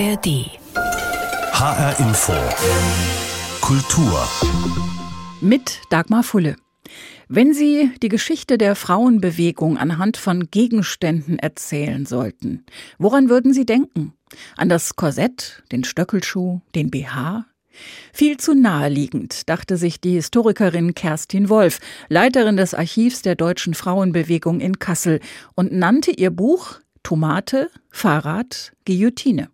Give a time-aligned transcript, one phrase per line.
[0.00, 0.46] ARD.
[1.52, 2.32] HR Info.
[3.60, 4.26] Kultur.
[5.42, 6.56] Mit Dagmar Fulle.
[7.28, 12.64] Wenn Sie die Geschichte der Frauenbewegung anhand von Gegenständen erzählen sollten,
[12.96, 14.14] woran würden Sie denken?
[14.56, 17.44] An das Korsett, den Stöckelschuh, den BH?
[18.14, 21.78] Viel zu naheliegend, dachte sich die Historikerin Kerstin Wolf,
[22.08, 25.20] Leiterin des Archivs der deutschen Frauenbewegung in Kassel,
[25.56, 29.50] und nannte ihr Buch Tomate, Fahrrad, Guillotine.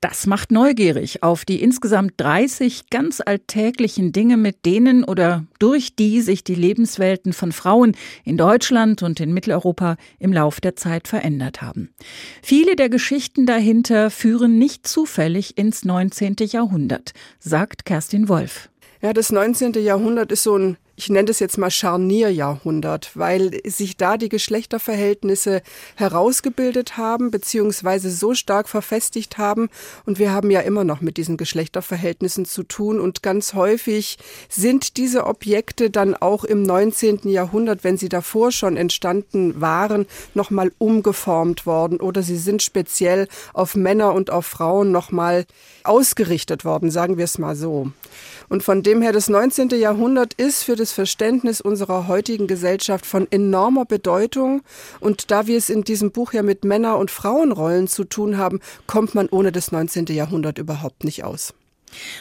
[0.00, 6.20] Das macht neugierig auf die insgesamt 30 ganz alltäglichen Dinge, mit denen oder durch die
[6.20, 11.62] sich die Lebenswelten von Frauen in Deutschland und in Mitteleuropa im Lauf der Zeit verändert
[11.62, 11.94] haben.
[12.42, 16.36] Viele der Geschichten dahinter führen nicht zufällig ins 19.
[16.50, 18.68] Jahrhundert, sagt Kerstin Wolf.
[19.00, 19.72] Ja, das 19.
[19.82, 25.62] Jahrhundert ist so ein ich nenne das jetzt mal Scharnierjahrhundert, weil sich da die Geschlechterverhältnisse
[25.96, 29.70] herausgebildet haben, beziehungsweise so stark verfestigt haben.
[30.06, 33.00] Und wir haben ja immer noch mit diesen Geschlechterverhältnissen zu tun.
[33.00, 37.28] Und ganz häufig sind diese Objekte dann auch im 19.
[37.28, 43.74] Jahrhundert, wenn sie davor schon entstanden waren, nochmal umgeformt worden oder sie sind speziell auf
[43.74, 45.44] Männer und auf Frauen nochmal
[45.82, 47.90] ausgerichtet worden, sagen wir es mal so.
[48.48, 49.70] Und von dem her, das 19.
[49.70, 54.62] Jahrhundert ist für das Verständnis unserer heutigen Gesellschaft von enormer Bedeutung.
[55.00, 58.60] Und da wir es in diesem Buch ja mit Männer- und Frauenrollen zu tun haben,
[58.86, 60.06] kommt man ohne das 19.
[60.06, 61.54] Jahrhundert überhaupt nicht aus.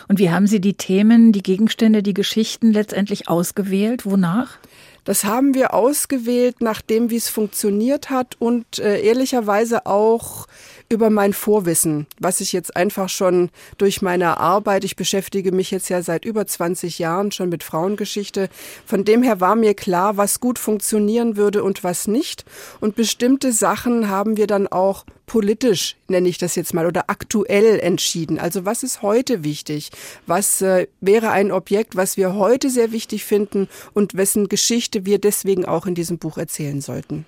[0.08, 4.06] Und wie haben Sie die Themen, die Gegenstände, die Geschichten letztendlich ausgewählt?
[4.06, 4.60] Wonach?
[5.04, 10.48] Das haben wir ausgewählt, nachdem wie es funktioniert hat und äh, ehrlicherweise auch
[10.94, 15.90] über mein Vorwissen, was ich jetzt einfach schon durch meine Arbeit, ich beschäftige mich jetzt
[15.90, 18.48] ja seit über 20 Jahren schon mit Frauengeschichte,
[18.86, 22.46] von dem her war mir klar, was gut funktionieren würde und was nicht.
[22.80, 27.80] Und bestimmte Sachen haben wir dann auch politisch, nenne ich das jetzt mal, oder aktuell
[27.80, 28.38] entschieden.
[28.38, 29.90] Also was ist heute wichtig?
[30.28, 35.20] Was äh, wäre ein Objekt, was wir heute sehr wichtig finden und wessen Geschichte wir
[35.20, 37.26] deswegen auch in diesem Buch erzählen sollten?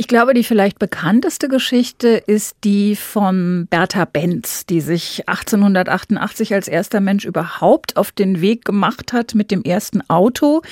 [0.00, 6.68] Ich glaube, die vielleicht bekannteste Geschichte ist die von Bertha Benz, die sich 1888 als
[6.68, 10.62] erster Mensch überhaupt auf den Weg gemacht hat mit dem ersten Auto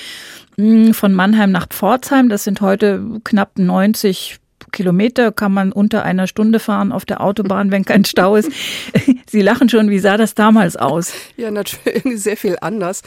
[0.57, 2.29] hm, von Mannheim nach Pforzheim.
[2.29, 4.39] Das sind heute knapp 90
[4.71, 8.51] Kilometer kann man unter einer Stunde fahren auf der Autobahn, wenn kein Stau ist.
[9.29, 11.13] Sie lachen schon, wie sah das damals aus?
[11.37, 13.01] Ja, natürlich sehr viel anders.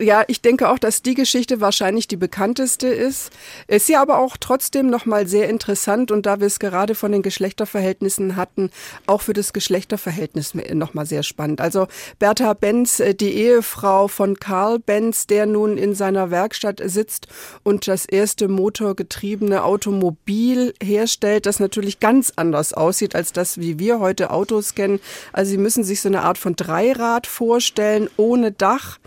[0.00, 3.30] Ja, ich denke auch, dass die Geschichte wahrscheinlich die bekannteste ist.
[3.68, 7.22] Ist ja aber auch trotzdem nochmal sehr interessant und da wir es gerade von den
[7.22, 8.70] Geschlechterverhältnissen hatten,
[9.06, 11.60] auch für das Geschlechterverhältnis nochmal sehr spannend.
[11.60, 11.86] Also
[12.18, 17.28] Bertha Benz, äh, die Ehefrau von Karl Benz, der nun in seiner Werkstatt sitzt
[17.62, 23.98] und das erste motorgetriebene Automobil herstellt, das natürlich ganz anders aussieht als das, wie wir
[23.98, 25.00] heute Autos kennen.
[25.32, 28.98] Also Sie müssen sich so eine Art von Dreirad vorstellen, ohne Dach,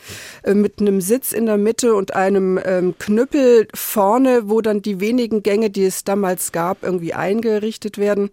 [0.44, 5.00] äh, mit einem Sitz in der Mitte und einem ähm, Knüppel vorne, wo dann die
[5.00, 8.30] wenigen Gänge, die es damals gab, irgendwie eingerichtet werden.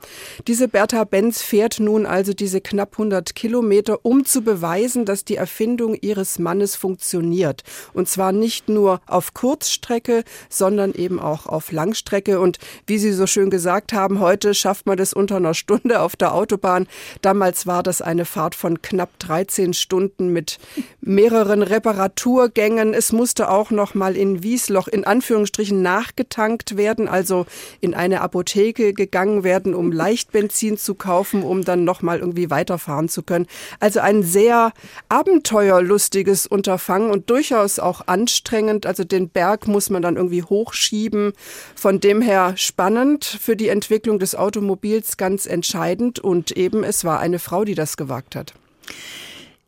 [0.49, 5.37] Diese Bertha Benz fährt nun also diese knapp 100 Kilometer, um zu beweisen, dass die
[5.37, 7.63] Erfindung ihres Mannes funktioniert.
[7.95, 12.41] Und zwar nicht nur auf Kurzstrecke, sondern eben auch auf Langstrecke.
[12.41, 16.17] Und wie Sie so schön gesagt haben, heute schafft man das unter einer Stunde auf
[16.17, 16.89] der Autobahn.
[17.21, 20.59] Damals war das eine Fahrt von knapp 13 Stunden mit
[21.03, 22.95] mehreren Reparaturgängen.
[22.95, 27.45] Es musste auch noch mal in Wiesloch in Anführungsstrichen nachgetankt werden, also
[27.83, 33.11] in eine Apotheke gegangen werden, um Leichtbenzin zu kaufen, um dann noch mal irgendwie weiterfahren
[33.11, 33.47] zu können.
[33.81, 34.73] Also ein sehr
[35.11, 38.87] abenteuerlustiges Unterfangen und durchaus auch anstrengend.
[38.87, 41.35] Also den Berg muss man dann irgendwie hochschieben.
[41.75, 47.19] Von dem her spannend für die Entwicklung des Automobils ganz entscheidend und eben es war
[47.19, 48.55] eine Frau, die das gewagt hat.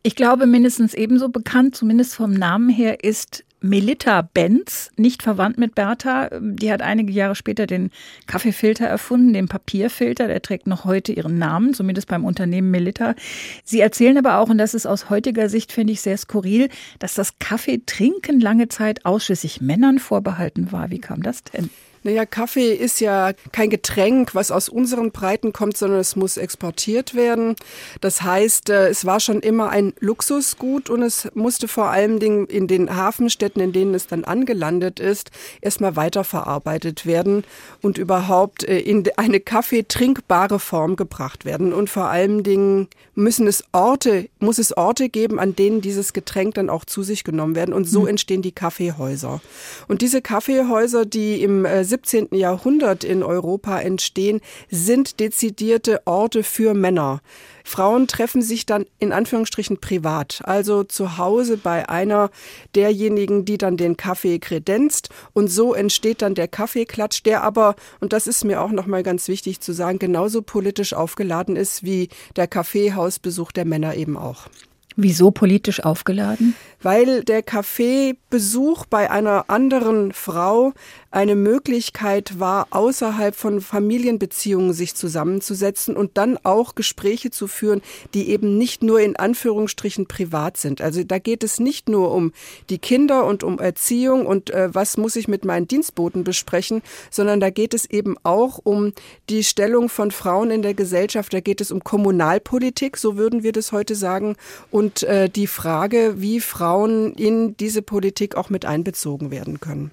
[0.05, 5.75] Ich glaube, mindestens ebenso bekannt, zumindest vom Namen her, ist Melita Benz, nicht verwandt mit
[5.75, 6.31] Bertha.
[6.39, 7.91] Die hat einige Jahre später den
[8.29, 10.29] Kaffeefilter erfunden, den Papierfilter.
[10.29, 13.17] Der trägt noch heute ihren Namen, zumindest beim Unternehmen Melita.
[13.65, 16.69] Sie erzählen aber auch, und das ist aus heutiger Sicht, finde ich, sehr skurril,
[17.01, 20.91] dass das Kaffeetrinken lange Zeit ausschließlich Männern vorbehalten war.
[20.91, 21.71] Wie kam das denn?
[22.05, 27.15] Naja, Kaffee ist ja kein Getränk, was aus unseren Breiten kommt, sondern es muss exportiert
[27.15, 27.57] werden.
[28.03, 32.47] Das heißt, äh, es war schon immer ein Luxusgut und es musste vor allen Dingen
[32.47, 35.31] in den Hafenstädten, in denen es dann angelandet ist,
[35.63, 37.43] erstmal weiterverarbeitet werden
[37.81, 41.73] und überhaupt äh, in eine kaffeetrinkbare Form gebracht werden.
[41.73, 46.57] Und vor allen Dingen müssen es Orte, muss es Orte geben, an denen dieses Getränk
[46.57, 47.73] dann auch zu sich genommen werden.
[47.73, 48.09] Und so mhm.
[48.09, 49.41] entstehen die Kaffeehäuser.
[49.89, 52.29] Und diese Kaffeehäuser, die im äh, 17.
[52.33, 57.21] Jahrhundert in Europa entstehen, sind dezidierte Orte für Männer.
[57.63, 62.31] Frauen treffen sich dann in Anführungsstrichen privat, also zu Hause bei einer
[62.75, 68.13] derjenigen, die dann den Kaffee kredenzt und so entsteht dann der Kaffeeklatsch, der aber und
[68.13, 72.09] das ist mir auch noch mal ganz wichtig zu sagen, genauso politisch aufgeladen ist wie
[72.35, 74.49] der Kaffeehausbesuch der Männer eben auch.
[74.97, 76.55] Wieso politisch aufgeladen?
[76.81, 80.73] Weil der Kaffeebesuch bei einer anderen Frau
[81.15, 87.83] eine Möglichkeit war, außerhalb von Familienbeziehungen sich zusammenzusetzen und dann auch Gespräche zu führen,
[88.15, 90.81] die eben nicht nur in Anführungsstrichen privat sind.
[90.81, 92.33] Also da geht es nicht nur um
[92.69, 97.39] die Kinder und um Erziehung und äh, was muss ich mit meinen Dienstboten besprechen, sondern
[97.39, 98.93] da geht es eben auch um
[99.31, 101.33] die Stellung von Frauen in der Gesellschaft.
[101.33, 104.35] Da geht es um Kommunalpolitik, so würden wir das heute sagen,
[104.73, 109.93] und äh, die Frage, wie Frauen in diese Politik auch mit einbezogen werden können.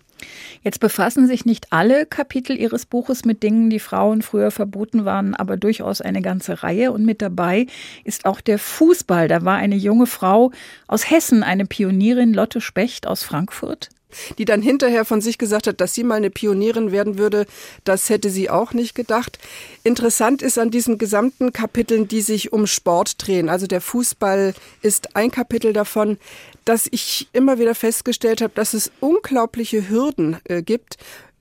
[0.64, 5.36] Jetzt befassen sich nicht alle Kapitel Ihres Buches mit Dingen, die Frauen früher verboten waren,
[5.36, 6.92] aber durchaus eine ganze Reihe.
[6.92, 7.68] Und mit dabei
[8.04, 9.28] ist auch der Fußball.
[9.28, 10.52] Da war eine junge Frau
[10.88, 13.90] aus Hessen, eine Pionierin, Lotte Specht aus Frankfurt
[14.38, 17.46] die dann hinterher von sich gesagt hat, dass sie mal eine Pionierin werden würde,
[17.84, 19.40] das hätte sie auch nicht gedacht.
[19.84, 23.50] Interessant ist an diesen gesamten Kapiteln, die sich um Sport drehen.
[23.50, 26.18] Also der Fußball ist ein Kapitel davon
[26.66, 30.98] dass ich immer wieder festgestellt habe, dass es unglaubliche Hürden äh, gibt,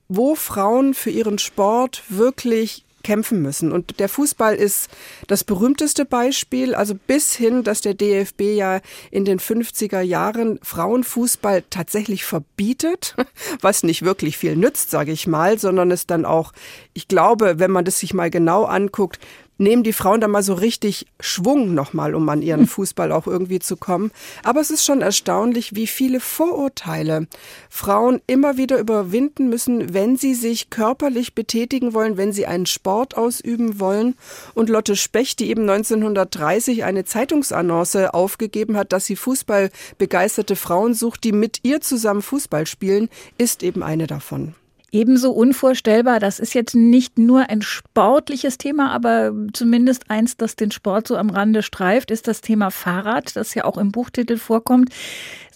[0.07, 3.71] wo Frauen für ihren Sport wirklich kämpfen müssen.
[3.71, 4.89] Und der Fußball ist
[5.27, 8.81] das berühmteste Beispiel, also bis hin, dass der DFB ja
[9.11, 13.15] in den 50er Jahren Frauenfußball tatsächlich verbietet,
[13.61, 16.53] was nicht wirklich viel nützt, sage ich mal, sondern es dann auch,
[16.93, 19.19] ich glaube, wenn man das sich mal genau anguckt,
[19.61, 22.67] nehmen die Frauen da mal so richtig Schwung nochmal, um an ihren hm.
[22.67, 24.11] Fußball auch irgendwie zu kommen.
[24.43, 27.27] Aber es ist schon erstaunlich, wie viele Vorurteile
[27.69, 33.15] Frauen immer wieder überwinden müssen, wenn sie sich körperlich betätigen wollen, wenn sie einen Sport
[33.15, 34.15] ausüben wollen.
[34.53, 41.23] Und Lotte Specht, die eben 1930 eine Zeitungsannonce aufgegeben hat, dass sie Fußballbegeisterte Frauen sucht,
[41.23, 44.55] die mit ihr zusammen Fußball spielen, ist eben eine davon.
[44.93, 50.71] Ebenso unvorstellbar, das ist jetzt nicht nur ein sportliches Thema, aber zumindest eins, das den
[50.71, 54.89] Sport so am Rande streift, ist das Thema Fahrrad, das ja auch im Buchtitel vorkommt.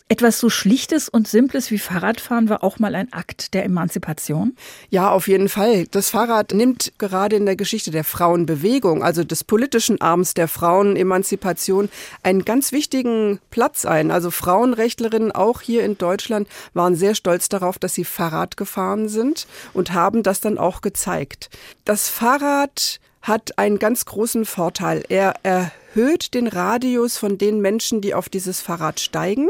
[0.07, 4.55] Etwas so Schlichtes und Simples wie Fahrradfahren war auch mal ein Akt der Emanzipation?
[4.91, 5.87] Ja, auf jeden Fall.
[5.87, 11.89] Das Fahrrad nimmt gerade in der Geschichte der Frauenbewegung, also des politischen Arms der Frauenemanzipation,
[12.21, 14.11] einen ganz wichtigen Platz ein.
[14.11, 19.47] Also Frauenrechtlerinnen auch hier in Deutschland waren sehr stolz darauf, dass sie Fahrrad gefahren sind
[19.73, 21.49] und haben das dann auch gezeigt.
[21.83, 25.03] Das Fahrrad hat einen ganz großen Vorteil.
[25.09, 29.49] Er erhöht den Radius von den Menschen, die auf dieses Fahrrad steigen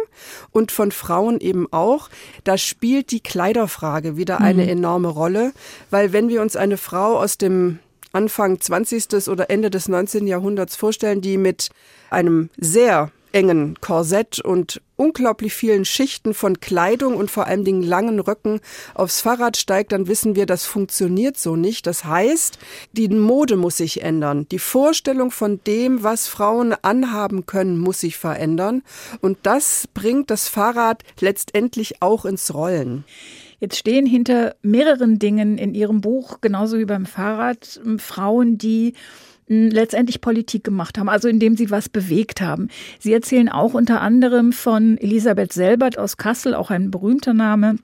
[0.52, 2.10] und von Frauen eben auch.
[2.46, 4.70] Da spielt die Kleiderfrage wieder eine mhm.
[4.70, 5.52] enorme Rolle,
[5.90, 7.80] weil wenn wir uns eine Frau aus dem
[8.14, 9.28] Anfang 20.
[9.28, 10.26] oder Ende des 19.
[10.26, 11.70] Jahrhunderts vorstellen, die mit
[12.10, 18.20] einem sehr engen Korsett und unglaublich vielen Schichten von Kleidung und vor allen Dingen langen
[18.20, 18.60] Röcken
[18.94, 21.88] aufs Fahrrad steigt, dann wissen wir, das funktioniert so nicht.
[21.88, 22.60] Das heißt,
[22.94, 24.48] die Mode muss sich ändern.
[24.52, 28.84] Die Vorstellung von dem, was Frauen anhaben können, muss sich verändern.
[29.22, 33.04] Und das bringt das Fahrrad letztendlich auch ins Rollen.
[33.60, 38.94] Jetzt stehen hinter mehreren Dingen in Ihrem Buch, genauso wie beim Fahrrad, Frauen, die
[39.48, 42.70] letztendlich Politik gemacht haben, also indem sie was bewegt haben.
[43.00, 47.78] Sie erzählen auch unter anderem von Elisabeth Selbert aus Kassel, auch ein berühmter Name,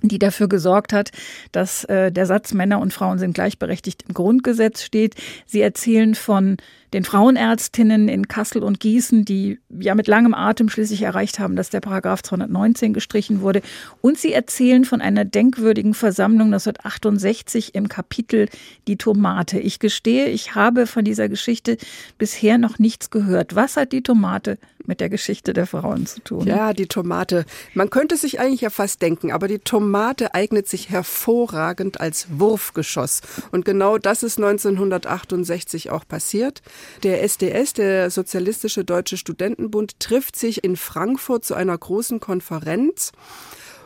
[0.00, 1.10] die dafür gesorgt hat,
[1.52, 5.14] dass äh, der Satz Männer und Frauen sind gleichberechtigt im Grundgesetz steht.
[5.46, 6.56] Sie erzählen von
[6.92, 11.70] den Frauenärztinnen in Kassel und Gießen, die ja mit langem Atem schließlich erreicht haben, dass
[11.70, 13.62] der Paragraph 219 gestrichen wurde.
[14.00, 18.48] Und sie erzählen von einer denkwürdigen Versammlung 1968 im Kapitel
[18.88, 19.58] Die Tomate.
[19.58, 21.78] Ich gestehe, ich habe von dieser Geschichte
[22.18, 23.54] bisher noch nichts gehört.
[23.54, 24.58] Was hat die Tomate
[24.88, 26.46] mit der Geschichte der Frauen zu tun?
[26.46, 27.44] Ja, die Tomate.
[27.74, 33.20] Man könnte sich eigentlich ja fast denken, aber die Tomate eignet sich hervorragend als Wurfgeschoss.
[33.50, 36.62] Und genau das ist 1968 auch passiert.
[37.02, 43.12] Der SDS, der Sozialistische Deutsche Studentenbund, trifft sich in Frankfurt zu einer großen Konferenz.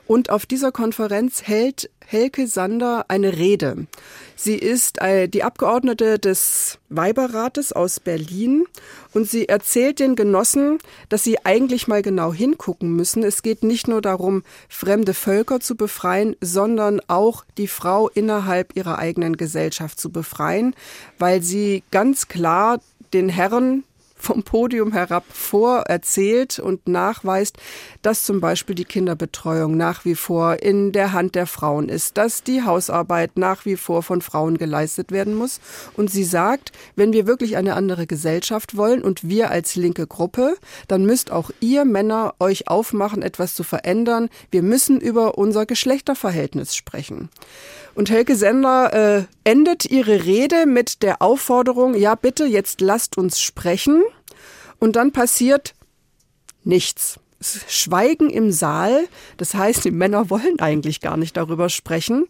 [0.07, 3.89] Und auf dieser Konferenz hält Helke Sander eine Rede.
[4.37, 8.65] Sie ist äh, die Abgeordnete des Weiberrates aus Berlin
[9.13, 13.25] und sie erzählt den Genossen, dass sie eigentlich mal genau hingucken müssen.
[13.25, 18.99] Es geht nicht nur darum, fremde Völker zu befreien, sondern auch die Frau innerhalb ihrer
[18.99, 20.77] eigenen Gesellschaft zu befreien,
[21.19, 22.79] weil sie ganz klar
[23.13, 23.83] den Herren
[24.17, 27.57] vom Podium herab vorerzählt und nachweist,
[28.03, 32.43] dass zum Beispiel die Kinderbetreuung nach wie vor in der Hand der Frauen ist, dass
[32.43, 35.61] die Hausarbeit nach wie vor von Frauen geleistet werden muss.
[35.95, 40.57] Und sie sagt, wenn wir wirklich eine andere Gesellschaft wollen und wir als linke Gruppe,
[40.89, 44.29] dann müsst auch ihr Männer euch aufmachen, etwas zu verändern.
[44.51, 47.29] Wir müssen über unser Geschlechterverhältnis sprechen.
[47.97, 53.41] Und Helge Sender äh, endet ihre Rede mit der Aufforderung, ja bitte, jetzt lasst uns
[53.41, 54.03] sprechen.
[54.79, 55.75] Und dann passiert
[56.63, 57.19] nichts.
[57.41, 62.27] Schweigen im Saal, das heißt, die Männer wollen eigentlich gar nicht darüber sprechen.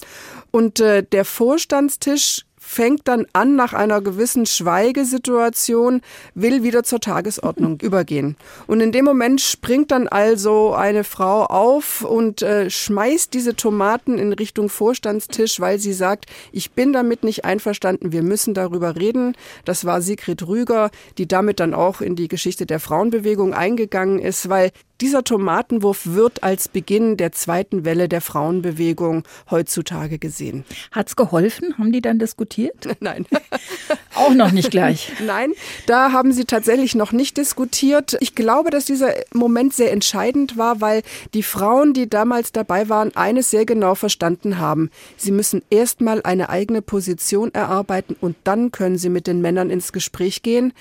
[0.52, 6.02] Und äh, der Vorstandstisch fängt dann an, nach einer gewissen Schweigesituation,
[6.34, 8.36] will wieder zur Tagesordnung übergehen.
[8.66, 14.18] Und in dem Moment springt dann also eine Frau auf und äh, schmeißt diese Tomaten
[14.18, 19.36] in Richtung Vorstandstisch, weil sie sagt, ich bin damit nicht einverstanden, wir müssen darüber reden.
[19.64, 24.48] Das war Sigrid Rüger, die damit dann auch in die Geschichte der Frauenbewegung eingegangen ist,
[24.48, 30.64] weil dieser Tomatenwurf wird als Beginn der zweiten Welle der Frauenbewegung heutzutage gesehen.
[30.92, 31.76] Hat's geholfen?
[31.78, 32.88] Haben die dann diskutiert?
[33.00, 33.26] Nein.
[34.14, 35.12] Auch noch nicht gleich.
[35.24, 35.52] Nein,
[35.86, 38.16] da haben sie tatsächlich noch nicht diskutiert.
[38.20, 41.02] Ich glaube, dass dieser Moment sehr entscheidend war, weil
[41.34, 44.90] die Frauen, die damals dabei waren, eines sehr genau verstanden haben.
[45.18, 49.92] Sie müssen erstmal eine eigene Position erarbeiten und dann können sie mit den Männern ins
[49.92, 50.72] Gespräch gehen.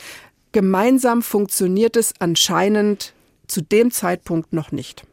[0.53, 3.14] Gemeinsam funktioniert es anscheinend
[3.47, 5.03] zu dem Zeitpunkt noch nicht.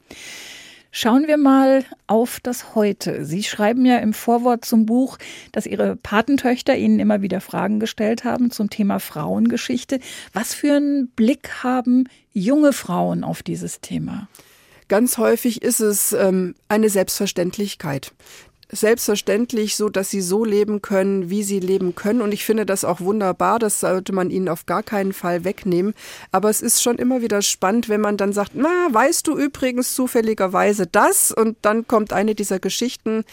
[0.94, 3.24] Schauen wir mal auf das Heute.
[3.24, 5.16] Sie schreiben ja im Vorwort zum Buch,
[5.50, 10.00] dass Ihre Patentöchter Ihnen immer wieder Fragen gestellt haben zum Thema Frauengeschichte.
[10.34, 14.28] Was für einen Blick haben junge Frauen auf dieses Thema?
[14.88, 18.12] Ganz häufig ist es ähm, eine Selbstverständlichkeit
[18.72, 22.22] selbstverständlich so, dass sie so leben können, wie sie leben können.
[22.22, 23.58] Und ich finde das auch wunderbar.
[23.58, 25.92] Das sollte man ihnen auf gar keinen Fall wegnehmen.
[26.30, 29.94] Aber es ist schon immer wieder spannend, wenn man dann sagt, na, weißt du übrigens
[29.94, 31.32] zufälligerweise das?
[31.32, 33.24] Und dann kommt eine dieser Geschichten,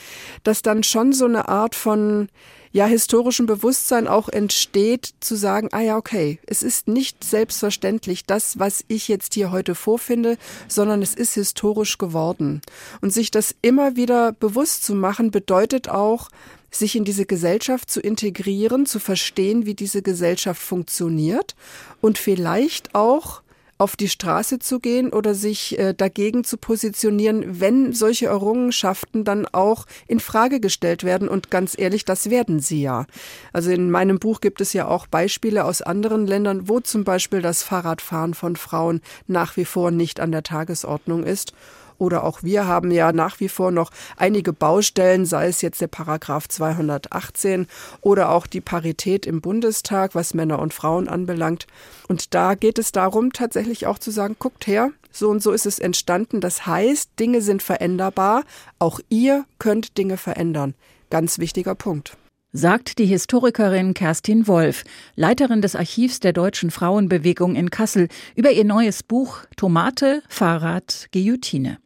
[0.43, 2.27] dass dann schon so eine Art von,
[2.71, 8.59] ja historischem Bewusstsein auch entsteht, zu sagen, ah ja, okay, es ist nicht selbstverständlich das,
[8.59, 12.61] was ich jetzt hier heute vorfinde, sondern es ist historisch geworden.
[13.01, 16.29] Und sich das immer wieder bewusst zu machen, bedeutet auch,
[16.71, 21.55] sich in diese Gesellschaft zu integrieren, zu verstehen, wie diese Gesellschaft funktioniert
[21.99, 23.41] und vielleicht auch
[23.79, 29.47] auf die Straße zu gehen oder sich äh, dagegen zu positionieren, wenn solche Errungenschaften dann
[29.47, 31.29] auch in Frage gestellt werden.
[31.29, 33.05] Und ganz ehrlich, das werden sie ja.
[33.53, 37.41] Also in meinem Buch gibt es ja auch Beispiele aus anderen Ländern, wo zum Beispiel
[37.41, 41.53] das Fahrradfahren von Frauen nach wie vor nicht an der Tagesordnung ist.
[41.99, 45.87] Oder auch wir haben ja nach wie vor noch einige Baustellen, sei es jetzt der
[45.87, 47.67] Paragraph 218
[48.01, 51.67] oder auch die Parität im Bundestag, was Männer und Frauen anbelangt.
[52.07, 55.65] Und da geht es darum, tatsächlich auch zu sagen, guckt her, so und so ist
[55.65, 56.41] es entstanden.
[56.41, 58.43] Das heißt, Dinge sind veränderbar.
[58.79, 60.73] Auch ihr könnt Dinge verändern.
[61.09, 62.17] Ganz wichtiger Punkt
[62.51, 64.83] sagt die Historikerin Kerstin Wolf,
[65.15, 71.77] Leiterin des Archivs der deutschen Frauenbewegung in Kassel, über ihr neues Buch Tomate, Fahrrad, Guillotine.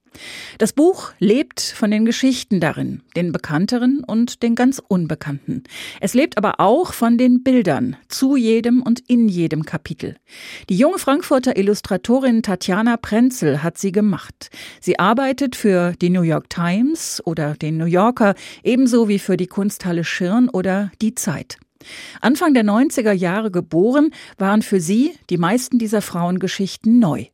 [0.58, 5.64] Das Buch lebt von den Geschichten darin, den bekannteren und den ganz unbekannten.
[6.00, 10.16] Es lebt aber auch von den Bildern zu jedem und in jedem Kapitel.
[10.70, 14.50] Die junge Frankfurter Illustratorin Tatjana Prenzel hat sie gemacht.
[14.80, 19.48] Sie arbeitet für die New York Times oder den New Yorker ebenso wie für die
[19.48, 21.58] Kunsthalle Schirn oder die Zeit.
[22.22, 27.26] Anfang der 90er Jahre geboren, waren für sie die meisten dieser Frauengeschichten neu.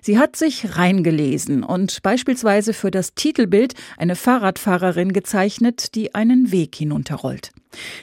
[0.00, 6.74] Sie hat sich reingelesen und beispielsweise für das Titelbild eine Fahrradfahrerin gezeichnet, die einen Weg
[6.74, 7.52] hinunterrollt.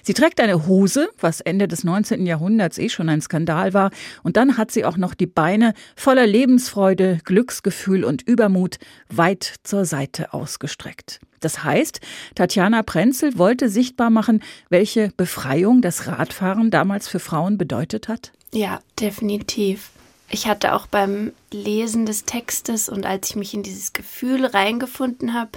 [0.02, 2.26] Sie trägt eine Hose, was Ende des 19.
[2.26, 3.92] Jahrhunderts eh schon ein Skandal war,
[4.24, 8.78] und dann hat sie auch noch die Beine voller Lebensfreude, Glücksgefühl und Übermut
[9.10, 11.20] weit zur Seite ausgestreckt.
[11.40, 12.00] Das heißt,
[12.36, 18.32] Tatjana Prenzel wollte sichtbar machen, welche Befreiung das Radfahren damals für Frauen bedeutet hat?
[18.54, 19.92] Ja, definitiv
[20.30, 25.34] ich hatte auch beim Lesen des Textes und als ich mich in dieses Gefühl reingefunden
[25.34, 25.52] habe,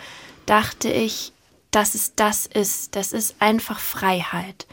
[0.47, 1.33] dachte ich,
[1.71, 2.95] dass es das ist.
[2.97, 4.67] Das ist einfach Freiheit.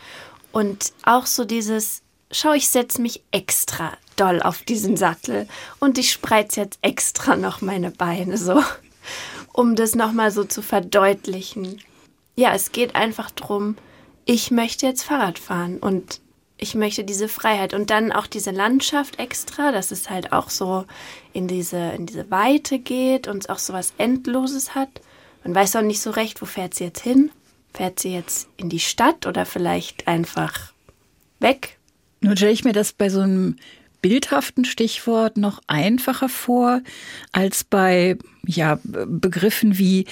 [0.51, 2.01] Und auch so dieses,
[2.31, 5.47] schau, ich setze mich extra doll auf diesen Sattel
[5.79, 8.63] und ich spreiz jetzt extra noch meine Beine so,
[9.53, 11.81] um das nochmal so zu verdeutlichen.
[12.35, 13.77] Ja, es geht einfach drum,
[14.25, 16.19] ich möchte jetzt Fahrrad fahren und
[16.57, 20.85] ich möchte diese Freiheit und dann auch diese Landschaft extra, dass es halt auch so
[21.33, 24.89] in diese, in diese Weite geht und auch so was Endloses hat.
[25.43, 27.31] Man weiß auch nicht so recht, wo fährt sie jetzt hin?
[27.73, 30.73] Fährt sie jetzt in die Stadt oder vielleicht einfach
[31.39, 31.77] weg?
[32.21, 33.57] Nun stelle ich mir das bei so einem
[34.01, 36.81] bildhaften Stichwort noch einfacher vor
[37.31, 40.05] als bei ja, Begriffen wie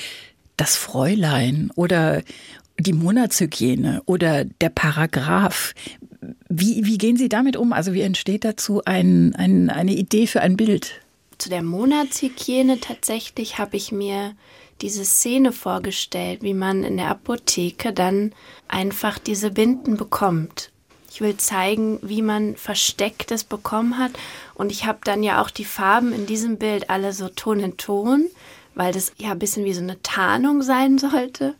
[0.57, 2.21] das Fräulein oder
[2.77, 5.73] die Monatshygiene oder der Paragraph.
[6.47, 7.73] Wie, wie gehen Sie damit um?
[7.73, 11.01] Also wie entsteht dazu ein, ein, eine Idee für ein Bild?
[11.37, 14.35] Zu der Monatshygiene tatsächlich habe ich mir
[14.81, 18.33] diese Szene vorgestellt, wie man in der Apotheke dann
[18.67, 20.71] einfach diese Binden bekommt.
[21.09, 24.11] Ich will zeigen, wie man Verstecktes bekommen hat.
[24.53, 27.77] Und ich habe dann ja auch die Farben in diesem Bild alle so Ton in
[27.77, 28.25] Ton,
[28.75, 31.55] weil das ja ein bisschen wie so eine Tarnung sein sollte.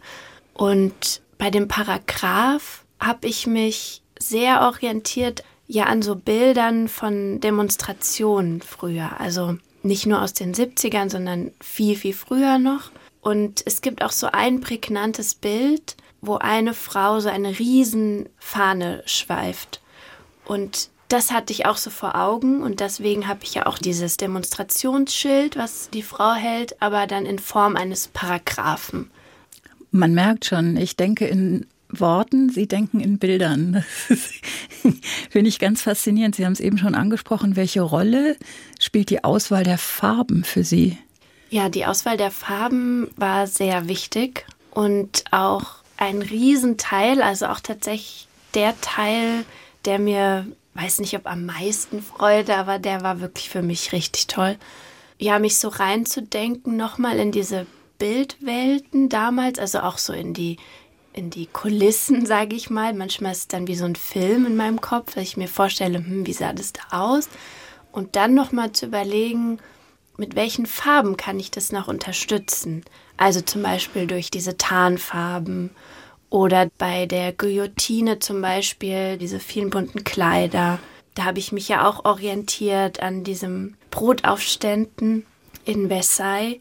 [0.54, 8.62] Und bei dem Paragraph habe ich mich sehr orientiert ja an so Bildern von Demonstrationen
[8.62, 9.20] früher.
[9.20, 12.92] Also nicht nur aus den 70ern, sondern viel, viel früher noch.
[13.22, 19.82] Und es gibt auch so ein prägnantes Bild, wo eine Frau so eine Riesenfahne schweift.
[20.46, 24.18] Und das hatte ich auch so vor Augen und deswegen habe ich ja auch dieses
[24.18, 29.12] Demonstrationsschild, was die Frau hält, aber dann in Form eines Paragraphen.
[29.92, 33.84] Man merkt schon, ich denke in Worten, Sie denken in Bildern.
[35.30, 36.36] Finde ich ganz faszinierend.
[36.36, 37.56] Sie haben es eben schon angesprochen.
[37.56, 38.38] Welche Rolle
[38.80, 40.98] spielt die Auswahl der Farben für Sie?
[41.50, 48.28] Ja, die Auswahl der Farben war sehr wichtig und auch ein Riesenteil, also auch tatsächlich
[48.54, 49.46] der Teil,
[49.86, 54.28] der mir, weiß nicht, ob am meisten Freude, aber der war wirklich für mich richtig
[54.28, 54.58] toll.
[55.18, 57.66] Ja, mich so reinzudenken, nochmal in diese
[58.00, 60.58] Bildwelten damals, also auch so in die,
[61.16, 62.94] in die Kulissen, sage ich mal.
[62.94, 65.98] Manchmal ist es dann wie so ein Film in meinem Kopf, weil ich mir vorstelle,
[65.98, 67.30] hm, wie sah das da aus?
[67.92, 69.60] Und dann nochmal zu überlegen,
[70.18, 72.84] mit welchen Farben kann ich das noch unterstützen?
[73.18, 75.70] Also zum Beispiel durch diese Tarnfarben
[76.30, 80.80] oder bei der Guillotine zum Beispiel diese vielen bunten Kleider.
[81.14, 85.26] Da habe ich mich ja auch orientiert an diesem Brotaufständen
[85.64, 86.60] in Versailles.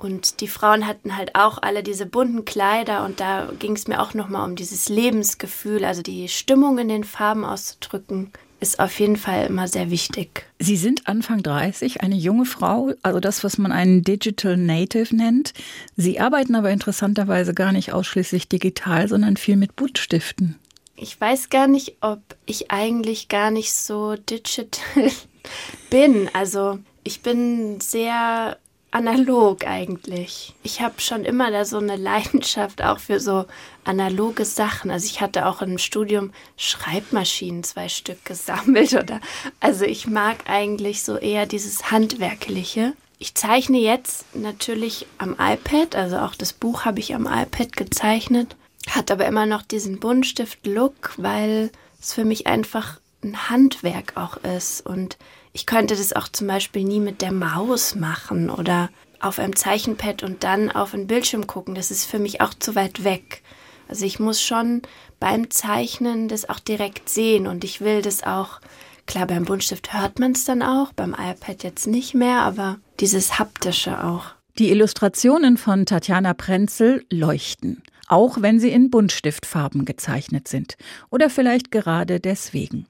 [0.00, 4.00] Und die Frauen hatten halt auch alle diese bunten Kleider und da ging es mir
[4.00, 9.16] auch nochmal um dieses Lebensgefühl, also die Stimmung in den Farben auszudrücken ist auf jeden
[9.16, 10.44] Fall immer sehr wichtig.
[10.58, 15.54] Sie sind Anfang 30, eine junge Frau, also das, was man einen Digital Native nennt.
[15.96, 20.58] Sie arbeiten aber interessanterweise gar nicht ausschließlich digital, sondern viel mit Buntstiften.
[20.94, 25.10] Ich weiß gar nicht, ob ich eigentlich gar nicht so digital
[25.90, 26.28] bin.
[26.34, 28.58] Also ich bin sehr
[28.90, 30.54] analog eigentlich.
[30.62, 33.46] Ich habe schon immer da so eine Leidenschaft auch für so
[33.84, 34.90] analoge Sachen.
[34.90, 39.20] Also ich hatte auch im Studium Schreibmaschinen zwei Stück gesammelt oder
[39.60, 42.94] also ich mag eigentlich so eher dieses handwerkliche.
[43.18, 48.56] Ich zeichne jetzt natürlich am iPad, also auch das Buch habe ich am iPad gezeichnet,
[48.88, 54.86] hat aber immer noch diesen Buntstift-Look, weil es für mich einfach ein Handwerk auch ist
[54.86, 55.18] und
[55.52, 60.22] ich könnte das auch zum Beispiel nie mit der Maus machen oder auf einem Zeichenpad
[60.22, 61.74] und dann auf einen Bildschirm gucken.
[61.74, 63.42] Das ist für mich auch zu weit weg.
[63.88, 64.82] Also ich muss schon
[65.18, 68.60] beim Zeichnen das auch direkt sehen und ich will das auch,
[69.06, 73.38] klar, beim Buntstift hört man es dann auch, beim iPad jetzt nicht mehr, aber dieses
[73.38, 74.26] haptische auch.
[74.58, 80.76] Die Illustrationen von Tatjana Prenzel leuchten, auch wenn sie in Buntstiftfarben gezeichnet sind.
[81.10, 82.86] Oder vielleicht gerade deswegen.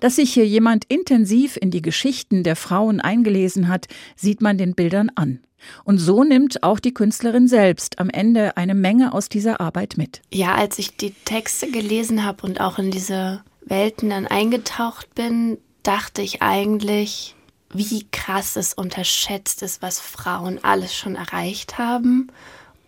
[0.00, 4.74] Dass sich hier jemand intensiv in die Geschichten der Frauen eingelesen hat, sieht man den
[4.74, 5.40] Bildern an.
[5.84, 10.22] Und so nimmt auch die Künstlerin selbst am Ende eine Menge aus dieser Arbeit mit.
[10.32, 15.58] Ja, als ich die Texte gelesen habe und auch in diese Welten dann eingetaucht bin,
[15.82, 17.34] dachte ich eigentlich,
[17.72, 22.28] wie krass es unterschätzt ist, was Frauen alles schon erreicht haben.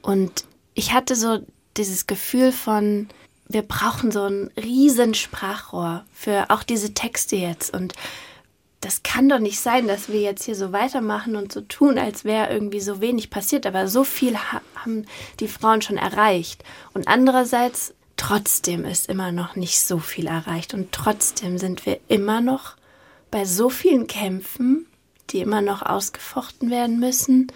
[0.01, 1.41] Und ich hatte so
[1.77, 3.09] dieses Gefühl von,
[3.53, 7.75] wir brauchen so ein riesen Sprachrohr für auch diese Texte jetzt.
[7.75, 7.95] Und
[8.81, 12.25] das kann doch nicht sein, dass wir jetzt hier so weitermachen und so tun, als
[12.25, 13.67] wäre irgendwie so wenig passiert.
[13.67, 15.05] Aber so viel haben
[15.41, 16.63] die Frauen schon erreicht.
[16.95, 20.73] Und andererseits, trotzdem ist immer noch nicht so viel erreicht.
[20.73, 22.77] Und trotzdem sind wir immer noch
[23.33, 24.87] bei so vielen Kämpfen,
[25.31, 27.53] die immer noch ausgefochten werden müssen,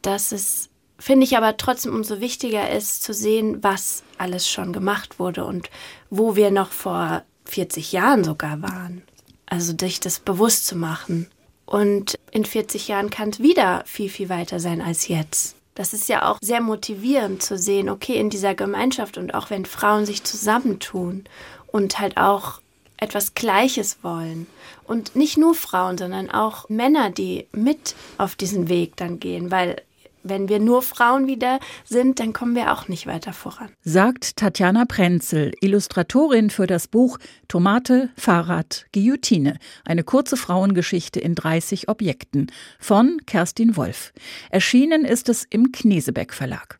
[0.00, 5.18] dass es finde ich aber trotzdem umso wichtiger ist zu sehen, was alles schon gemacht
[5.18, 5.70] wurde und
[6.10, 9.02] wo wir noch vor 40 Jahren sogar waren.
[9.46, 11.28] Also dich das bewusst zu machen.
[11.64, 15.56] Und in 40 Jahren kann es wieder viel, viel weiter sein als jetzt.
[15.74, 19.66] Das ist ja auch sehr motivierend zu sehen, okay, in dieser Gemeinschaft und auch wenn
[19.66, 21.24] Frauen sich zusammentun
[21.66, 22.60] und halt auch
[22.96, 24.46] etwas Gleiches wollen.
[24.84, 29.82] Und nicht nur Frauen, sondern auch Männer, die mit auf diesen Weg dann gehen, weil
[30.28, 33.68] wenn wir nur Frauen wieder sind, dann kommen wir auch nicht weiter voran.
[33.82, 39.58] Sagt Tatjana Prenzel, Illustratorin für das Buch Tomate, Fahrrad, Guillotine.
[39.84, 44.12] Eine kurze Frauengeschichte in 30 Objekten von Kerstin Wolf.
[44.50, 46.78] Erschienen ist es im Knesebeck Verlag.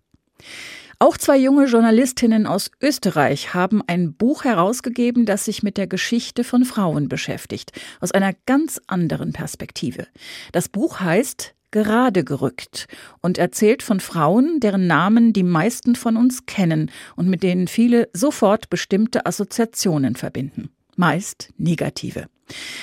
[0.98, 6.42] Auch zwei junge Journalistinnen aus Österreich haben ein Buch herausgegeben, das sich mit der Geschichte
[6.42, 10.06] von Frauen beschäftigt, aus einer ganz anderen Perspektive.
[10.52, 12.86] Das Buch heißt Gerade gerückt
[13.20, 18.08] und erzählt von Frauen, deren Namen die meisten von uns kennen und mit denen viele
[18.12, 22.28] sofort bestimmte Assoziationen verbinden, meist negative.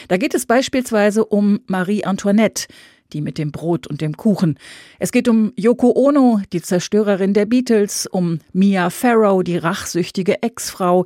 [0.09, 2.67] Da geht es beispielsweise um Marie Antoinette,
[3.13, 4.57] die mit dem Brot und dem Kuchen.
[4.99, 11.05] Es geht um Yoko Ono, die Zerstörerin der Beatles, um Mia Farrow, die rachsüchtige Ex-Frau,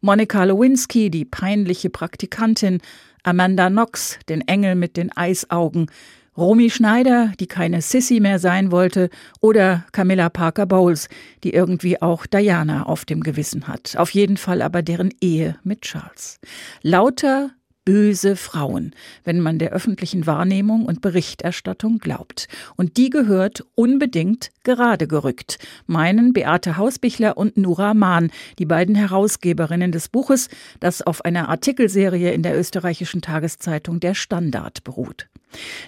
[0.00, 2.80] Monica Lewinsky, die peinliche Praktikantin,
[3.24, 5.90] Amanda Knox, den Engel mit den Eisaugen,
[6.38, 11.08] Romy Schneider, die keine Sissy mehr sein wollte, oder Camilla Parker Bowles,
[11.42, 13.96] die irgendwie auch Diana auf dem Gewissen hat.
[13.96, 16.38] Auf jeden Fall aber deren Ehe mit Charles.
[16.82, 17.50] Lauter
[17.84, 18.92] böse Frauen,
[19.24, 22.46] wenn man der öffentlichen Wahrnehmung und Berichterstattung glaubt.
[22.76, 29.90] Und die gehört unbedingt gerade gerückt, meinen Beate Hausbichler und Nura Mahn, die beiden Herausgeberinnen
[29.90, 35.28] des Buches, das auf einer Artikelserie in der österreichischen Tageszeitung Der Standard beruht.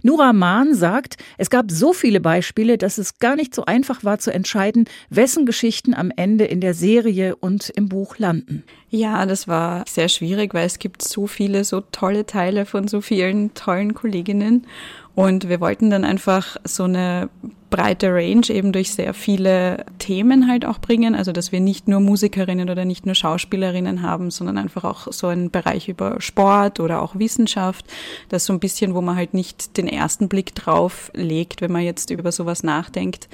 [0.03, 4.18] Nura Mahn sagt, es gab so viele Beispiele, dass es gar nicht so einfach war
[4.18, 8.64] zu entscheiden, wessen Geschichten am Ende in der Serie und im Buch landen.
[8.88, 13.01] Ja, das war sehr schwierig, weil es gibt so viele, so tolle Teile von so
[13.01, 14.66] vielen tollen Kolleginnen.
[15.14, 17.29] Und wir wollten dann einfach so eine
[17.70, 21.14] breite Range eben durch sehr viele Themen halt auch bringen.
[21.14, 25.29] Also, dass wir nicht nur Musikerinnen oder nicht nur Schauspielerinnen haben, sondern einfach auch so
[25.29, 27.87] einen Bereich über Sport oder auch Wissenschaft.
[28.29, 31.83] Das so ein bisschen, wo man halt nicht den ersten Blick drauf legt, wenn man
[31.83, 33.29] jetzt über sowas nachdenkt,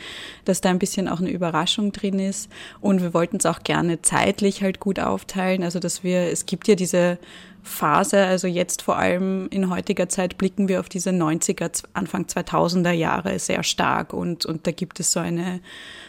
[0.45, 2.51] dass da ein bisschen auch eine Überraschung drin ist.
[2.81, 5.63] Und wir wollten es auch gerne zeitlich halt gut aufteilen.
[5.63, 7.19] Also, dass wir, es gibt ja diese
[7.67, 12.93] Phase, also jetzt vor allem in heutiger Zeit blicken wir auf diese 90er, Anfang 2000er
[12.93, 15.61] Jahre sehr stark und, und da gibt es so eine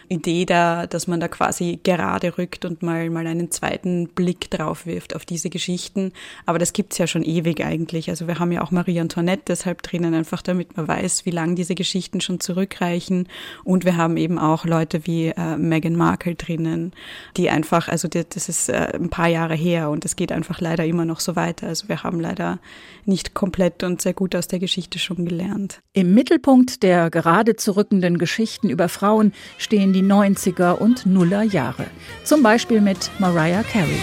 [0.09, 4.85] Idee da, dass man da quasi gerade rückt und mal, mal einen zweiten Blick drauf
[4.85, 6.13] wirft auf diese Geschichten.
[6.45, 8.09] Aber das gibt's ja schon ewig eigentlich.
[8.09, 11.55] Also wir haben ja auch Marie Antoinette deshalb drinnen, einfach damit man weiß, wie lang
[11.55, 13.27] diese Geschichten schon zurückreichen.
[13.63, 16.93] Und wir haben eben auch Leute wie äh, Meghan Markle drinnen,
[17.35, 20.61] die einfach, also die, das ist äh, ein paar Jahre her und es geht einfach
[20.61, 21.67] leider immer noch so weiter.
[21.67, 22.59] Also wir haben leider
[23.05, 25.81] nicht komplett und sehr gut aus der Geschichte schon gelernt.
[25.93, 31.85] Im Mittelpunkt der gerade zurückenden Geschichten über Frauen stehen die 90er und Nuller Jahre.
[32.23, 34.01] Zum Beispiel mit Mariah Carey.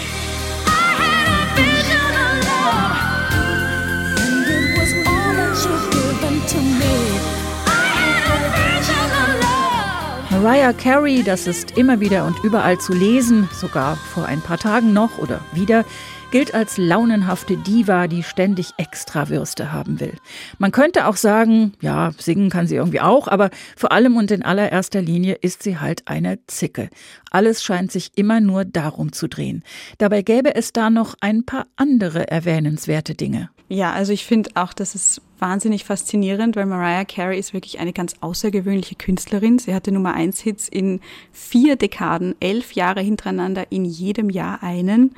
[10.31, 14.93] Mariah Carey, das ist immer wieder und überall zu lesen, sogar vor ein paar Tagen
[14.93, 15.85] noch oder wieder,
[16.35, 20.15] gilt als launenhafte Diva, die ständig Extrawürste haben will.
[20.59, 24.43] Man könnte auch sagen, ja, singen kann sie irgendwie auch, aber vor allem und in
[24.43, 26.91] allererster Linie ist sie halt eine Zicke.
[27.31, 29.63] Alles scheint sich immer nur darum zu drehen.
[29.99, 33.51] Dabei gäbe es da noch ein paar andere erwähnenswerte Dinge.
[33.69, 37.93] Ja, also ich finde auch, dass es wahnsinnig faszinierend, weil Mariah Carey ist wirklich eine
[37.93, 39.59] ganz außergewöhnliche Künstlerin.
[39.59, 41.01] Sie hatte Nummer eins Hits in
[41.33, 45.15] vier Dekaden, elf Jahre hintereinander, in jedem Jahr einen.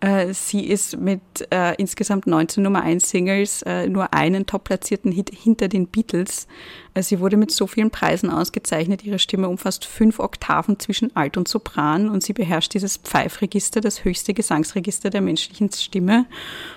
[0.00, 5.30] Äh, sie ist mit äh, insgesamt 19 Nummer 1 Singles äh, nur einen top-platzierten Hit
[5.34, 6.46] hinter den Beatles.
[6.94, 9.04] Äh, sie wurde mit so vielen Preisen ausgezeichnet.
[9.04, 14.04] Ihre Stimme umfasst fünf Oktaven zwischen Alt und Sopran und sie beherrscht dieses Pfeifregister, das
[14.04, 16.24] höchste Gesangsregister der menschlichen Stimme.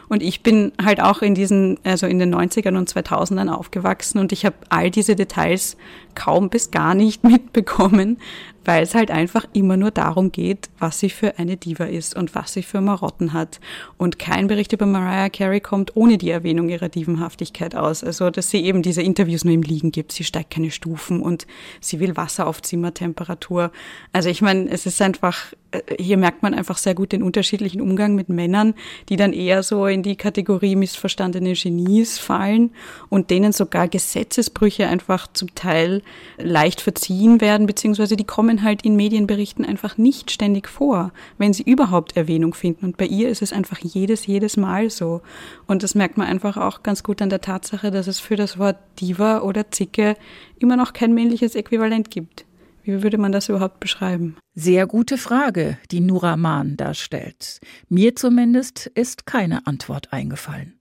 [0.10, 4.34] Und ich bin halt auch in diesen, also in den 90ern und 2000ern aufgewachsen und
[4.34, 5.78] ich habe all diese Details
[6.14, 8.18] kaum bis gar nicht mitbekommen,
[8.65, 12.36] weil es halt einfach immer nur darum geht, was sie für eine Diva ist und
[12.36, 13.60] was sie für Marotten hat.
[13.97, 18.04] Und kein Bericht über Mariah Carey kommt ohne die Erwähnung ihrer Divenhaftigkeit aus.
[18.04, 20.12] Also, dass sie eben diese Interviews nur im Liegen gibt.
[20.12, 21.47] Sie steigt keine Stufen und
[21.80, 23.71] sie will Wasser auf Zimmertemperatur.
[24.12, 25.54] Also, ich meine, es ist einfach
[26.00, 28.74] hier merkt man einfach sehr gut den unterschiedlichen Umgang mit Männern,
[29.10, 32.72] die dann eher so in die Kategorie missverstandene Genies fallen
[33.10, 36.02] und denen sogar Gesetzesbrüche einfach zum Teil
[36.38, 41.64] leicht verziehen werden, beziehungsweise die kommen halt in Medienberichten einfach nicht ständig vor, wenn sie
[41.64, 42.86] überhaupt Erwähnung finden.
[42.86, 45.22] Und bei ihr ist es einfach jedes, jedes Mal so.
[45.68, 48.60] Und das merkt man einfach auch ganz gut an der Tatsache, dass es für das
[48.60, 50.16] Wort Diva oder Zicke
[50.60, 52.46] immer noch kein männliches Äquivalent gibt.
[52.84, 54.36] Wie würde man das überhaupt beschreiben?
[54.56, 57.62] Sehr gute Frage, die Nura Mahn darstellt.
[57.88, 60.74] Mir zumindest ist keine Antwort eingefallen.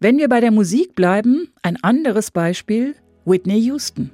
[0.00, 4.10] Wenn wir bei der Musik bleiben, ein anderes Beispiel, Whitney Houston.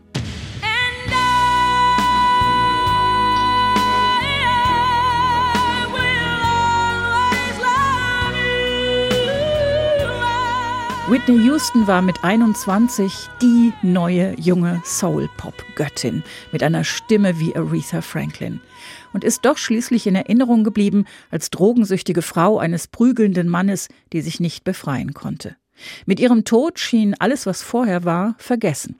[11.08, 18.60] Whitney Houston war mit 21 die neue junge Soul-Pop-Göttin mit einer Stimme wie Aretha Franklin
[19.12, 24.40] und ist doch schließlich in Erinnerung geblieben als drogensüchtige Frau eines prügelnden Mannes, die sich
[24.40, 25.54] nicht befreien konnte.
[26.06, 28.98] Mit ihrem Tod schien alles, was vorher war, vergessen.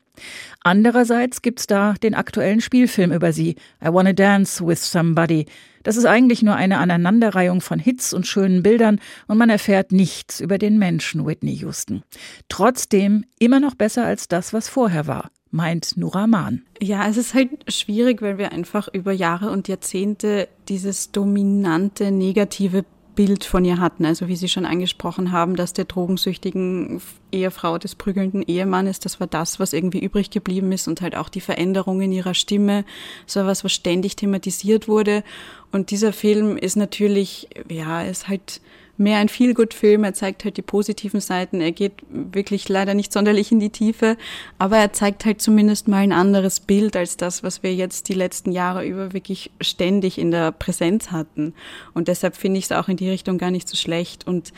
[0.62, 5.46] Andererseits gibt's da den aktuellen Spielfilm über sie, I Wanna Dance with Somebody.
[5.86, 10.40] Das ist eigentlich nur eine Aneinanderreihung von Hits und schönen Bildern und man erfährt nichts
[10.40, 12.02] über den Menschen Whitney Houston.
[12.48, 16.62] Trotzdem immer noch besser als das, was vorher war meint Nuraman.
[16.82, 22.84] Ja, es ist halt schwierig, weil wir einfach über Jahre und Jahrzehnte dieses dominante negative
[23.16, 24.04] Bild von ihr hatten.
[24.04, 27.02] Also wie Sie schon angesprochen haben, dass der drogensüchtigen
[27.32, 31.28] Ehefrau des prügelnden Ehemannes, das war das, was irgendwie übrig geblieben ist und halt auch
[31.28, 32.84] die Veränderung in ihrer Stimme,
[33.26, 35.24] so was, was ständig thematisiert wurde.
[35.72, 38.60] Und dieser Film ist natürlich, ja, ist halt
[38.98, 40.04] mehr ein Feel-Good-Film.
[40.04, 41.60] Er zeigt halt die positiven Seiten.
[41.60, 44.16] Er geht wirklich leider nicht sonderlich in die Tiefe,
[44.58, 48.14] aber er zeigt halt zumindest mal ein anderes Bild als das, was wir jetzt die
[48.14, 51.54] letzten Jahre über wirklich ständig in der Präsenz hatten.
[51.94, 54.26] Und deshalb finde ich es auch in die Richtung gar nicht so schlecht.
[54.26, 54.52] Und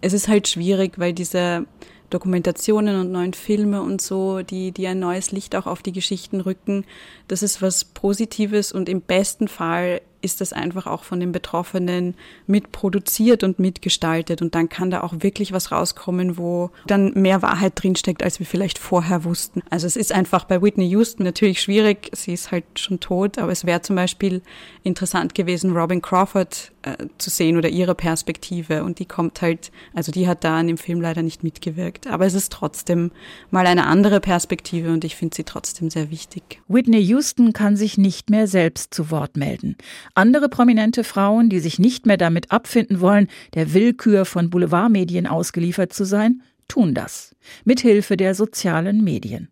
[0.00, 1.66] es ist halt schwierig, weil diese
[2.10, 6.40] Dokumentationen und neuen Filme und so, die, die ein neues Licht auch auf die Geschichten
[6.40, 6.84] rücken.
[7.28, 12.14] Das ist was Positives und im besten Fall ist das einfach auch von den Betroffenen
[12.46, 14.42] mitproduziert und mitgestaltet.
[14.42, 18.46] Und dann kann da auch wirklich was rauskommen, wo dann mehr Wahrheit drinsteckt, als wir
[18.46, 19.62] vielleicht vorher wussten.
[19.70, 22.10] Also es ist einfach bei Whitney Houston natürlich schwierig.
[22.12, 24.42] Sie ist halt schon tot, aber es wäre zum Beispiel
[24.82, 28.84] interessant gewesen, Robin Crawford äh, zu sehen oder ihre Perspektive.
[28.84, 32.06] Und die kommt halt, also die hat da in dem Film leider nicht mitgewirkt.
[32.06, 33.10] Aber es ist trotzdem
[33.50, 36.60] mal eine andere Perspektive und ich finde sie trotzdem sehr wichtig.
[36.68, 39.76] Whitney Houston kann sich nicht mehr selbst zu Wort melden.
[40.14, 45.92] Andere prominente Frauen, die sich nicht mehr damit abfinden wollen, der Willkür von Boulevardmedien ausgeliefert
[45.92, 47.34] zu sein, tun das.
[47.64, 49.48] Mithilfe der sozialen Medien.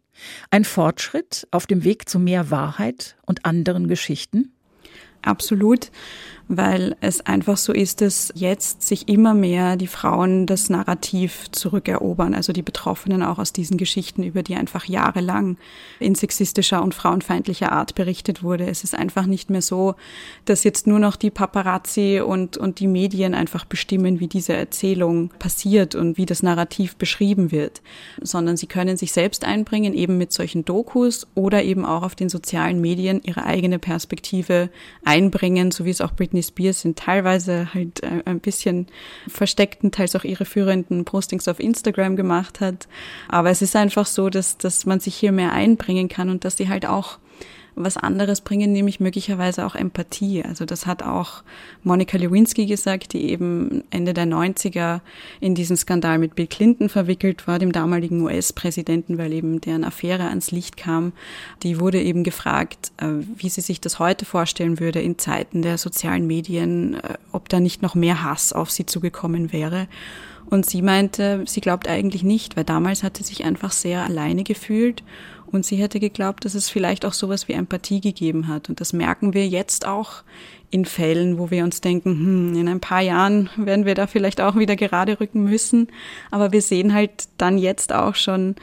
[0.51, 4.53] Ein Fortschritt auf dem Weg zu mehr Wahrheit und anderen Geschichten?
[5.23, 5.91] Absolut
[6.49, 12.35] weil es einfach so ist, dass jetzt sich immer mehr die Frauen das Narrativ zurückerobern,
[12.35, 15.59] also die Betroffenen auch aus diesen Geschichten, über die einfach jahrelang
[16.01, 18.67] in sexistischer und frauenfeindlicher Art berichtet wurde.
[18.67, 19.95] Es ist einfach nicht mehr so,
[20.47, 25.31] dass jetzt nur noch die Paparazzi und, und die Medien einfach bestimmen, wie diese Erzählung
[25.39, 27.83] passiert und wie das Narrativ beschrieben wird,
[28.23, 32.31] sondern sie können sich selbst einbringen, eben mit solchen Dokus oder eben auch auf den
[32.31, 34.71] sozialen Medien ihre eigene Perspektive
[35.05, 38.87] einbringen, so wie es auch Britney Britney Spears sind teilweise halt äh, ein bisschen
[39.29, 42.89] versteckten, teils auch ihre führenden Postings auf Instagram gemacht hat.
[43.29, 46.57] Aber es ist einfach so, dass, dass man sich hier mehr einbringen kann und dass
[46.57, 47.19] sie halt auch
[47.85, 50.45] was anderes bringen, nämlich möglicherweise auch Empathie.
[50.45, 51.43] Also das hat auch
[51.83, 55.01] Monika Lewinsky gesagt, die eben Ende der 90er
[55.41, 60.29] in diesen Skandal mit Bill Clinton verwickelt war, dem damaligen US-Präsidenten, weil eben deren Affäre
[60.29, 61.13] ans Licht kam.
[61.63, 65.79] Die wurde eben gefragt, äh, wie sie sich das heute vorstellen würde in Zeiten der
[65.79, 69.89] sozialen Medien, äh, ob da nicht noch mehr Hass auf sie zugekommen wäre.
[70.51, 74.45] Und sie meinte, sie glaubt eigentlich nicht, weil damals hat sie sich einfach sehr alleine
[74.45, 75.03] gefühlt
[75.51, 78.69] und sie hätte geglaubt, dass es vielleicht auch sowas wie Empathie gegeben hat.
[78.69, 80.23] Und das merken wir jetzt auch
[80.71, 84.41] in Fällen, wo wir uns denken, hm, in ein paar Jahren werden wir da vielleicht
[84.41, 85.89] auch wieder gerade rücken müssen.
[86.31, 88.57] Aber wir sehen halt dann jetzt auch schon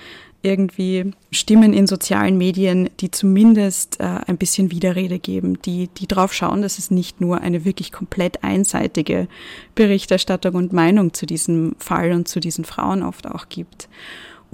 [0.46, 6.34] irgendwie Stimmen in sozialen Medien, die zumindest äh, ein bisschen Widerrede geben, die, die drauf
[6.34, 9.28] schauen, dass es nicht nur eine wirklich komplett einseitige
[9.74, 13.90] Berichterstattung und Meinung zu diesem Fall und zu diesen Frauen oft auch gibt.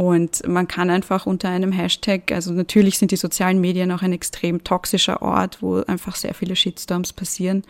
[0.01, 4.13] Und man kann einfach unter einem Hashtag, also natürlich sind die sozialen Medien auch ein
[4.13, 7.61] extrem toxischer Ort, wo einfach sehr viele Shitstorms passieren.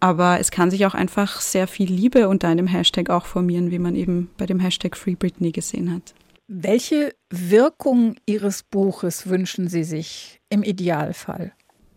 [0.00, 3.78] Aber es kann sich auch einfach sehr viel Liebe unter einem Hashtag auch formieren, wie
[3.78, 6.12] man eben bei dem Hashtag Free Britney gesehen hat.
[6.48, 11.52] Welche Wirkung Ihres Buches wünschen Sie sich im Idealfall?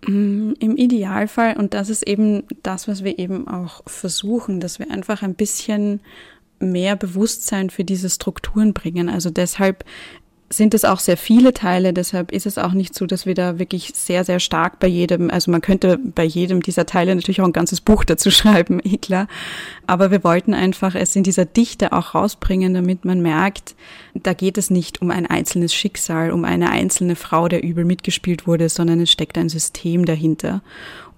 [0.05, 4.91] Mm, Im Idealfall, und das ist eben das, was wir eben auch versuchen, dass wir
[4.91, 6.01] einfach ein bisschen
[6.71, 9.09] mehr Bewusstsein für diese Strukturen bringen.
[9.09, 9.83] Also deshalb
[10.53, 13.59] sind es auch sehr viele Teile, deshalb ist es auch nicht so, dass wir da
[13.59, 17.45] wirklich sehr, sehr stark bei jedem, also man könnte bei jedem dieser Teile natürlich auch
[17.45, 19.27] ein ganzes Buch dazu schreiben, eh klar.
[19.87, 23.75] Aber wir wollten einfach es in dieser Dichte auch rausbringen, damit man merkt,
[24.13, 28.47] da geht es nicht um ein einzelnes Schicksal, um eine einzelne Frau, der übel mitgespielt
[28.47, 30.61] wurde, sondern es steckt ein System dahinter.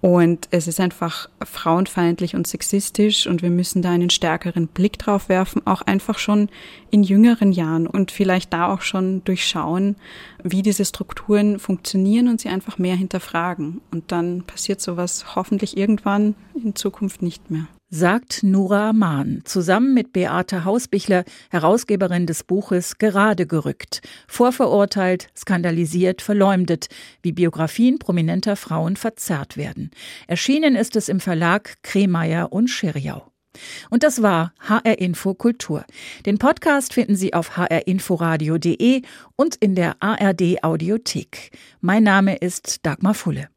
[0.06, 5.30] Und es ist einfach frauenfeindlich und sexistisch und wir müssen da einen stärkeren Blick drauf
[5.30, 6.50] werfen, auch einfach schon
[6.92, 9.96] in jüngeren Jahren und vielleicht da auch schon durchschauen,
[10.44, 13.82] wie diese Strukturen funktionieren und sie einfach mehr hinterfragen.
[13.90, 17.66] Und dann passiert sowas hoffentlich irgendwann in Zukunft nicht mehr.
[17.90, 26.88] Sagt Nura Mahn, zusammen mit Beate Hausbichler, Herausgeberin des Buches Gerade gerückt, vorverurteilt, skandalisiert, verleumdet,
[27.22, 29.92] wie Biografien prominenter Frauen verzerrt werden.
[30.28, 33.32] Erschienen ist es im Verlag Kremeyer und Scheriau.
[33.90, 35.86] Und das war HR Info Kultur.
[36.26, 39.02] Den Podcast finden Sie auf hrinforadio.de
[39.36, 41.52] und in der ARD Audiothek.
[41.82, 43.50] Mein Name ist Dagmar Fulle.